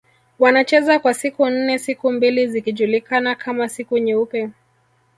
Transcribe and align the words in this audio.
Wanacheza 0.39 0.99
kwa 0.99 1.13
siku 1.13 1.49
nne 1.49 1.79
siku 1.79 2.11
mbili 2.11 2.47
zikijulikana 2.47 3.35
kama 3.35 3.69
siku 3.69 3.97
nyeupe 3.97 4.49